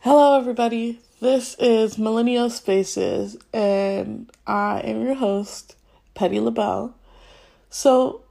[0.00, 0.98] Hello, everybody.
[1.20, 5.76] This is Millennial Spaces, and I am your host,
[6.14, 6.94] Petty LaBelle.
[7.68, 8.22] So,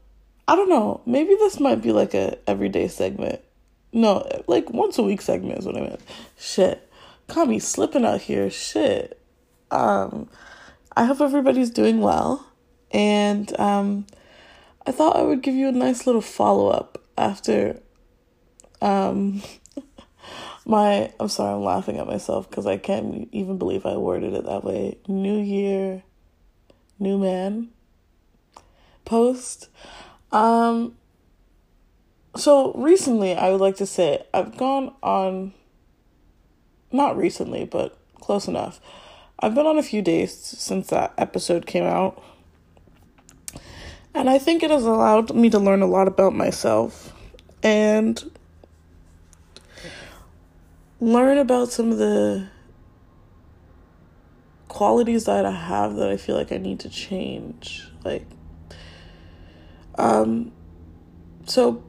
[0.48, 1.02] I don't know.
[1.06, 3.42] Maybe this might be like a everyday segment.
[3.94, 6.02] No, like once a week segment is what I meant.
[6.40, 6.90] Shit,
[7.46, 8.50] me slipping out here.
[8.50, 9.22] Shit.
[9.70, 10.28] Um,
[10.98, 12.52] I hope everybody's doing well,
[12.90, 14.08] and um,
[14.88, 17.82] I thought I would give you a nice little follow up after
[18.82, 19.44] um
[20.70, 24.46] my I'm sorry, I'm laughing at myself because I can't even believe I worded it
[24.46, 25.00] that way.
[25.08, 26.04] New year,
[27.00, 27.70] new man
[29.04, 29.70] post.
[30.32, 30.96] Um
[32.36, 35.54] so recently I would like to say I've gone on
[36.92, 38.80] not recently, but close enough.
[39.40, 42.22] I've been on a few days since that episode came out.
[44.14, 47.14] And I think it has allowed me to learn a lot about myself
[47.64, 48.24] and
[51.00, 52.48] learn about some of the
[54.68, 57.88] qualities that I have that I feel like I need to change.
[58.04, 58.26] Like,
[59.96, 60.52] um,
[61.46, 61.84] so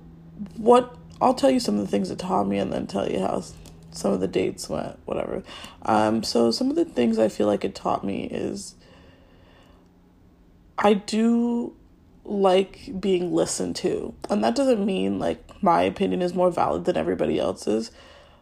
[0.56, 3.20] what I'll tell you some of the things that taught me and then tell you
[3.20, 3.44] how
[3.90, 5.42] some of the dates went, whatever.
[5.82, 8.74] Um, so some of the things I feel like it taught me is
[10.78, 11.74] I do
[12.24, 14.14] like being listened to.
[14.30, 17.90] And that doesn't mean like my opinion is more valid than everybody else's,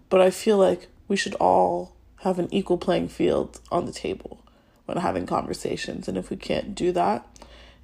[0.08, 4.44] but I feel like we should all have an equal playing field on the table
[4.86, 6.08] when having conversations.
[6.08, 7.26] And if we can't do that,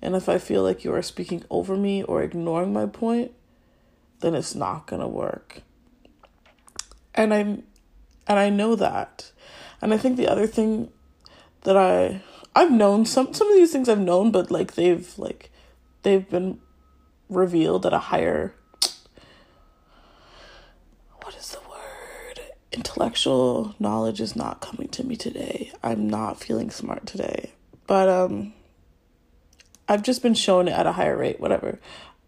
[0.02, 3.32] and if I feel like you are speaking over me or ignoring my point,
[4.20, 5.62] then it's not going to work.
[7.14, 9.30] And I and I know that.
[9.80, 10.90] And I think the other thing
[11.62, 12.22] that I
[12.54, 15.50] I've known some some of these things I've known but like they've like
[16.02, 16.60] they've been
[17.28, 18.54] revealed at a higher
[21.22, 22.40] what is the word
[22.74, 25.72] intellectual knowledge is not coming to me today.
[25.82, 27.52] I'm not feeling smart today.
[27.86, 28.52] But um
[29.86, 31.78] i've just been shown it at a higher rate whatever.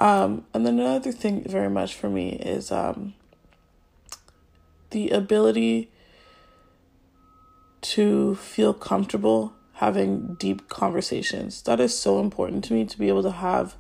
[0.01, 3.15] Um and then another thing very much for me is um
[4.91, 5.91] the ability
[7.83, 11.63] to feel comfortable having deep conversations.
[11.63, 13.77] That is so important to me to be able to have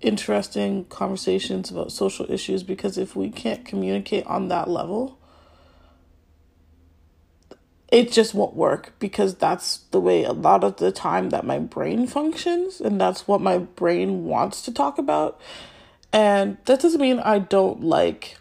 [0.00, 5.18] interesting conversations about social issues because if we can't communicate on that level,
[7.92, 11.58] it just won't work because that's the way a lot of the time that my
[11.58, 15.38] brain functions and that's what my brain wants to talk about.
[16.10, 18.38] And that doesn't mean I don't like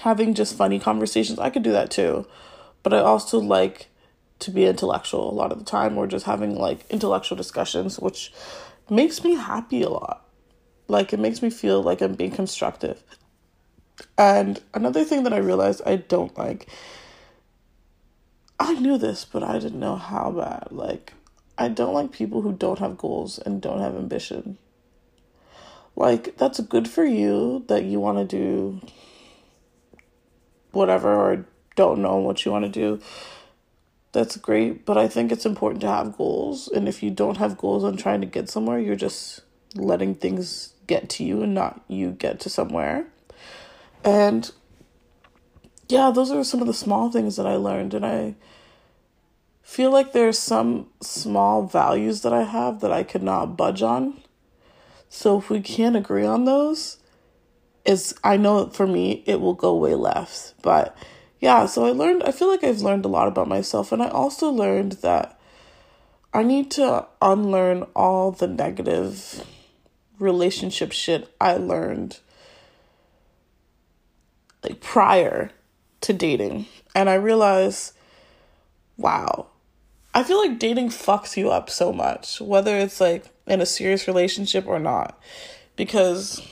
[0.00, 1.38] having just funny conversations.
[1.38, 2.26] I could do that too.
[2.82, 3.86] But I also like
[4.40, 8.32] to be intellectual a lot of the time or just having like intellectual discussions, which
[8.90, 10.26] makes me happy a lot.
[10.88, 13.00] Like it makes me feel like I'm being constructive.
[14.16, 16.68] And another thing that I realized I don't like,
[18.58, 20.68] I knew this, but I didn't know how bad.
[20.70, 21.12] Like,
[21.56, 24.58] I don't like people who don't have goals and don't have ambition.
[25.96, 28.80] Like, that's good for you that you want to do
[30.72, 33.00] whatever or don't know what you want to do
[34.12, 36.68] that's great, but I think it's important to have goals.
[36.68, 39.42] And if you don't have goals on trying to get somewhere, you're just
[39.74, 43.06] letting things get to you and not you get to somewhere.
[44.04, 44.50] And
[45.88, 47.94] yeah, those are some of the small things that I learned.
[47.94, 48.34] And I
[49.62, 54.20] feel like there's some small values that I have that I could not budge on.
[55.08, 56.98] So if we can't agree on those,
[57.84, 60.54] it's I know for me it will go way left.
[60.62, 60.96] But
[61.40, 63.92] yeah, so I learned, I feel like I've learned a lot about myself.
[63.92, 65.40] And I also learned that
[66.34, 69.44] I need to unlearn all the negative
[70.18, 72.18] relationship shit I learned
[74.62, 75.52] like prior
[76.08, 76.64] to dating.
[76.94, 77.92] And I realized,
[78.96, 79.48] wow,
[80.14, 84.08] I feel like dating fucks you up so much, whether it's like in a serious
[84.08, 85.20] relationship or not.
[85.76, 86.42] Because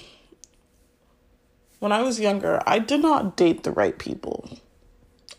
[1.78, 4.58] when I was younger, I did not date the right people.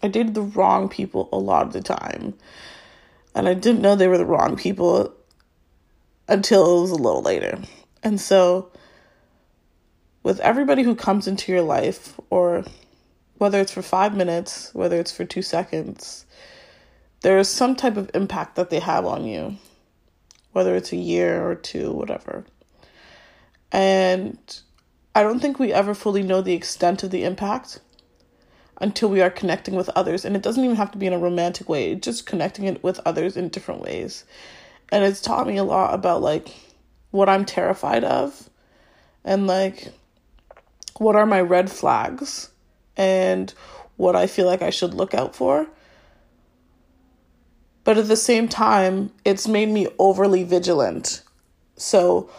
[0.01, 2.33] I dated the wrong people a lot of the time.
[3.35, 5.13] And I didn't know they were the wrong people
[6.27, 7.59] until it was a little later.
[8.01, 8.71] And so,
[10.23, 12.65] with everybody who comes into your life, or
[13.37, 16.25] whether it's for five minutes, whether it's for two seconds,
[17.21, 19.57] there's some type of impact that they have on you,
[20.51, 22.45] whether it's a year or two, whatever.
[23.71, 24.37] And
[25.15, 27.79] I don't think we ever fully know the extent of the impact
[28.79, 30.23] until we are connecting with others.
[30.23, 32.99] And it doesn't even have to be in a romantic way, just connecting it with
[33.05, 34.25] others in different ways.
[34.91, 36.49] And it's taught me a lot about like
[37.11, 38.49] what I'm terrified of
[39.25, 39.91] and like
[40.97, 42.49] what are my red flags
[42.97, 43.53] and
[43.95, 45.67] what I feel like I should look out for.
[47.83, 51.23] But at the same time, it's made me overly vigilant.
[51.77, 52.29] So,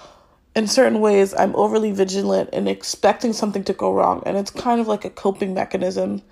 [0.55, 4.22] in certain ways, I'm overly vigilant and expecting something to go wrong.
[4.26, 6.22] And it's kind of like a coping mechanism.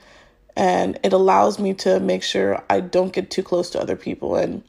[0.54, 4.36] And it allows me to make sure I don't get too close to other people.
[4.36, 4.62] And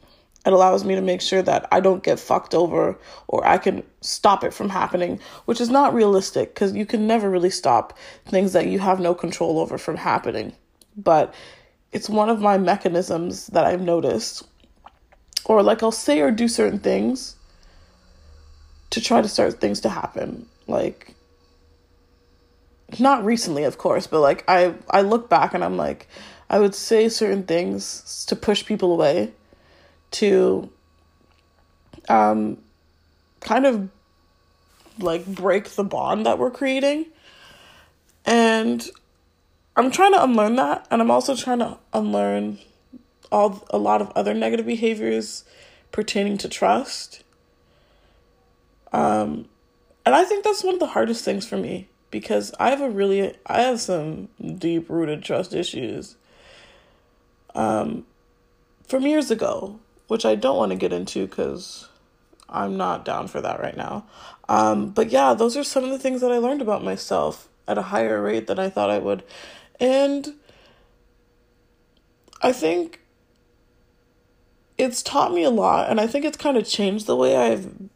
[0.47, 2.97] it allows me to make sure that I don't get fucked over
[3.27, 7.29] or I can stop it from happening, which is not realistic because you can never
[7.29, 10.53] really stop things that you have no control over from happening.
[10.95, 11.33] But
[11.91, 14.47] it's one of my mechanisms that I've noticed.
[15.43, 17.35] Or like I'll say or do certain things
[18.91, 20.45] to try to start things to happen.
[20.65, 21.13] Like
[22.99, 26.07] not recently, of course, but like I I look back and I'm like
[26.49, 29.33] I would say certain things to push people away
[30.11, 30.69] to
[32.09, 32.57] um,
[33.41, 33.89] kind of
[34.99, 37.05] like break the bond that we're creating.
[38.25, 38.87] And
[39.75, 40.87] I'm trying to unlearn that.
[40.89, 42.59] And I'm also trying to unlearn
[43.31, 45.43] all a lot of other negative behaviors
[45.91, 47.23] pertaining to trust.
[48.91, 49.47] Um,
[50.05, 52.89] and I think that's one of the hardest things for me because I have a
[52.89, 56.15] really I have some deep rooted trust issues.
[57.53, 58.05] Um,
[58.87, 61.87] from years ago, which I don't want to get into because
[62.49, 64.05] I'm not down for that right now.
[64.49, 67.77] Um, but yeah, those are some of the things that I learned about myself at
[67.77, 69.23] a higher rate than I thought I would.
[69.79, 70.35] And
[72.41, 73.01] I think
[74.77, 77.89] it's taught me a lot, and I think it's kind of changed the way I've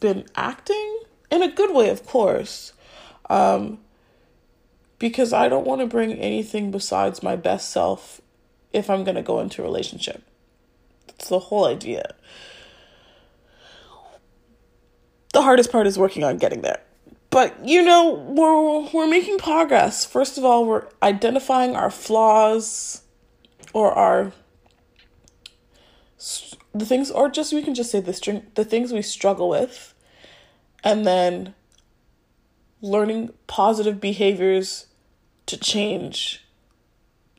[0.00, 1.00] been acting
[1.30, 2.72] in a good way, of course.
[3.28, 3.78] Um,
[4.98, 8.20] because I don't want to bring anything besides my best self
[8.72, 10.22] if I'm going to go into a relationship.
[11.20, 12.14] It's the whole idea.
[15.34, 16.80] The hardest part is working on getting there.
[17.28, 20.04] But you know, we're we're making progress.
[20.04, 23.02] First of all, we're identifying our flaws
[23.74, 24.32] or our
[26.74, 29.94] the things or just we can just say the string the things we struggle with
[30.82, 31.54] and then
[32.80, 34.86] learning positive behaviors
[35.44, 36.46] to change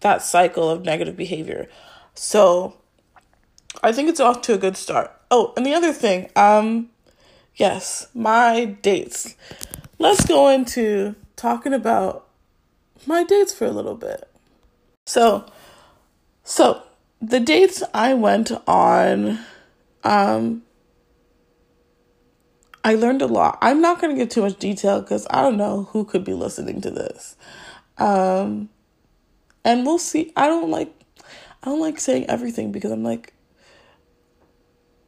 [0.01, 1.67] that cycle of negative behavior.
[2.13, 2.80] So,
[3.83, 5.11] I think it's off to a good start.
[5.29, 6.89] Oh, and the other thing, um,
[7.55, 9.35] yes, my dates.
[9.97, 12.27] Let's go into talking about
[13.05, 14.27] my dates for a little bit.
[15.05, 15.45] So,
[16.43, 16.83] so
[17.21, 19.39] the dates I went on,
[20.03, 20.63] um,
[22.83, 23.57] I learned a lot.
[23.61, 26.33] I'm not going to give too much detail because I don't know who could be
[26.33, 27.35] listening to this.
[27.97, 28.69] Um,
[29.63, 30.33] and we'll see.
[30.35, 30.91] I don't like,
[31.61, 33.33] I don't like saying everything because I'm like,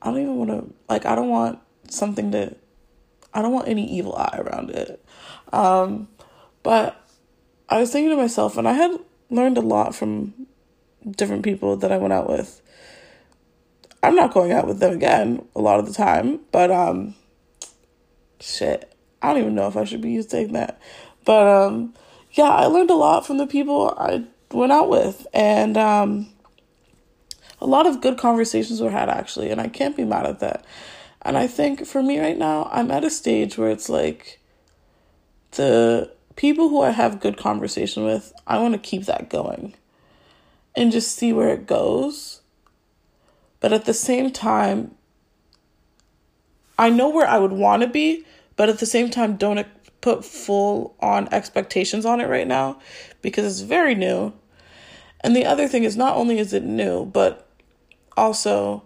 [0.03, 1.59] I don't even want to like I don't want
[1.89, 2.55] something to
[3.33, 5.03] I don't want any evil eye around it.
[5.51, 6.09] Um
[6.61, 7.01] but
[7.69, 10.33] I was thinking to myself and I had learned a lot from
[11.09, 12.61] different people that I went out with.
[14.01, 17.15] I'm not going out with them again a lot of the time, but um
[18.41, 18.93] shit.
[19.22, 20.81] I don't even know if I should be saying that.
[21.24, 21.93] But um
[22.33, 26.33] yeah, I learned a lot from the people I went out with and um
[27.63, 30.65] a lot of good conversations were had actually, and I can't be mad at that.
[31.22, 34.41] And I think for me right now, I'm at a stage where it's like
[35.51, 39.75] the people who I have good conversation with, I want to keep that going
[40.75, 42.41] and just see where it goes.
[43.62, 44.96] But at the same time,
[46.77, 48.25] I know where I would want to be,
[48.58, 49.65] but at the same time, don't
[50.01, 52.79] put full on expectations on it right now
[53.22, 54.34] because it's very new.
[55.22, 57.48] And the other thing is, not only is it new, but
[58.17, 58.84] also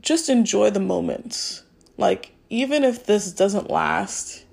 [0.00, 1.62] just enjoy the moments.
[1.96, 4.44] Like, even if this doesn't last,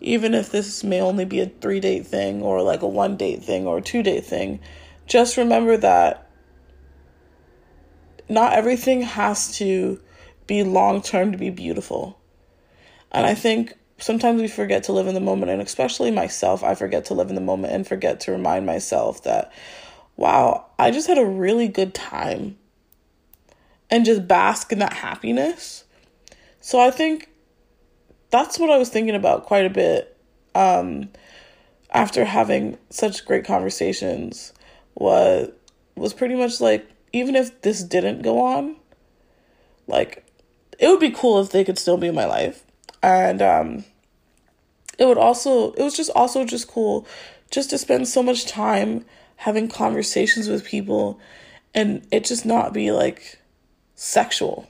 [0.00, 3.42] even if this may only be a three date thing or like a one date
[3.42, 4.60] thing or a two date thing,
[5.06, 6.30] just remember that
[8.28, 10.00] not everything has to
[10.46, 12.18] be long term to be beautiful.
[13.10, 16.74] And I think sometimes we forget to live in the moment, and especially myself, I
[16.74, 19.52] forget to live in the moment and forget to remind myself that,
[20.16, 22.58] wow, I just had a really good time
[23.94, 25.84] and just bask in that happiness.
[26.60, 27.28] So I think
[28.30, 30.18] that's what I was thinking about quite a bit
[30.52, 31.10] um,
[31.90, 34.52] after having such great conversations
[34.96, 35.52] was
[35.94, 38.74] was pretty much like even if this didn't go on,
[39.86, 40.26] like
[40.80, 42.64] it would be cool if they could still be in my life.
[43.00, 43.84] And um
[44.98, 47.06] it would also it was just also just cool
[47.48, 49.04] just to spend so much time
[49.36, 51.20] having conversations with people
[51.72, 53.38] and it just not be like
[53.94, 54.68] sexual.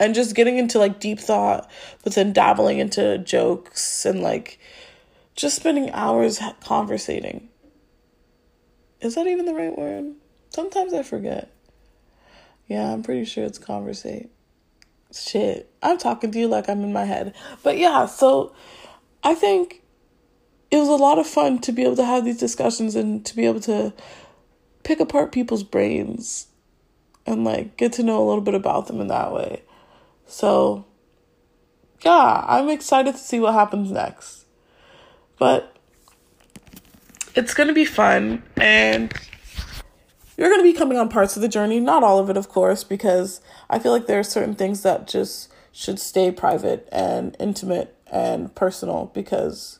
[0.00, 1.68] And just getting into like deep thought
[2.04, 4.58] but then dabbling into jokes and like
[5.34, 7.48] just spending hours conversating.
[9.00, 10.14] Is that even the right word?
[10.50, 11.52] Sometimes i forget.
[12.68, 14.30] Yeah i'm pretty sure it's conversate.
[15.12, 17.34] Shit i'm talking to you like i'm in my head.
[17.64, 18.54] But yeah so
[19.24, 19.82] i think
[20.70, 23.34] it was a lot of fun to be able to have these discussions and to
[23.34, 23.92] be able to
[24.88, 26.48] pick apart people's brains
[27.26, 29.62] and like get to know a little bit about them in that way
[30.28, 30.84] so,
[32.04, 34.44] yeah, I'm excited to see what happens next.
[35.38, 35.74] But
[37.34, 39.12] it's going to be fun and
[40.36, 42.48] you're going to be coming on parts of the journey, not all of it, of
[42.48, 43.40] course, because
[43.70, 48.54] I feel like there are certain things that just should stay private and intimate and
[48.54, 49.78] personal because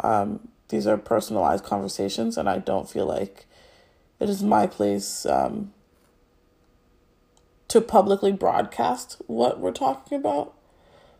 [0.00, 3.46] um, these are personalized conversations, and I don't feel like
[4.20, 5.72] it is my place um,
[7.68, 10.54] to publicly broadcast what we're talking about.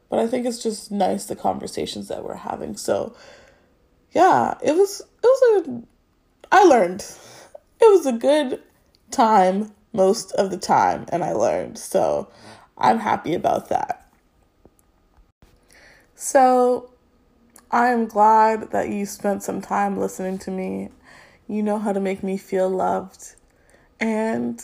[0.09, 2.77] But I think it's just nice the conversations that we're having.
[2.77, 3.15] So
[4.13, 5.83] yeah, it was it was a
[6.51, 7.05] I learned.
[7.81, 8.63] It was a good
[9.11, 11.79] time most of the time and I learned.
[11.79, 12.29] So
[12.77, 14.11] I'm happy about that.
[16.15, 16.91] So
[17.71, 20.89] I am glad that you spent some time listening to me.
[21.49, 23.35] You know how to make me feel loved.
[23.99, 24.63] And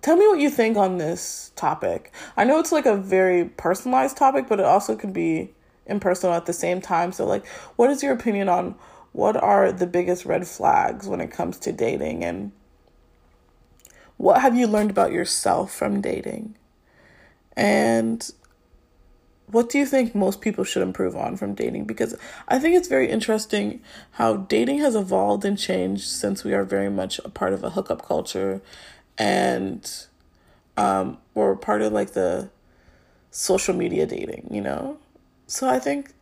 [0.00, 2.12] tell me what you think on this topic.
[2.36, 5.52] I know it's like a very personalized topic, but it also could be
[5.86, 7.12] impersonal at the same time.
[7.12, 7.46] So, like,
[7.76, 8.76] what is your opinion on
[9.12, 12.24] what are the biggest red flags when it comes to dating?
[12.24, 12.52] And
[14.16, 16.56] what have you learned about yourself from dating?
[17.56, 18.30] And
[19.52, 21.84] what do you think most people should improve on from dating?
[21.84, 22.16] Because
[22.48, 23.80] I think it's very interesting
[24.12, 27.70] how dating has evolved and changed since we are very much a part of a
[27.70, 28.60] hookup culture
[29.18, 29.90] and
[30.76, 32.50] um, we're part of like the
[33.30, 34.98] social media dating, you know?
[35.46, 36.12] So I think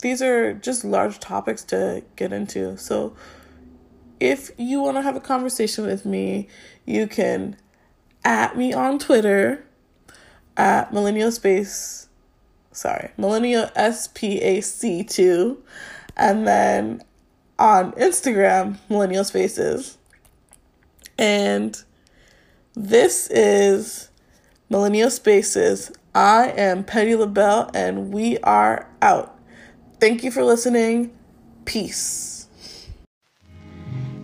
[0.00, 2.76] these are just large topics to get into.
[2.78, 3.14] So
[4.20, 6.48] if you want to have a conversation with me,
[6.84, 7.56] you can
[8.24, 9.64] at me on Twitter
[10.56, 12.07] at millennial space
[12.78, 15.62] sorry millennial spac 2
[16.16, 17.02] and then
[17.58, 19.98] on instagram millennial spaces
[21.18, 21.82] and
[22.74, 24.08] this is
[24.70, 25.90] Millennial Spaces.
[26.14, 29.36] I am Petty LaBelle, and we are out.
[29.98, 31.10] Thank you for listening.
[31.64, 32.48] Peace.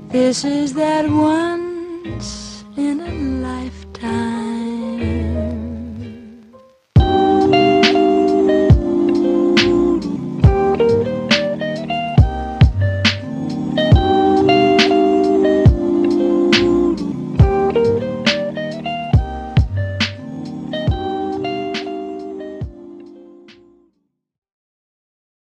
[0.09, 2.63] This is that once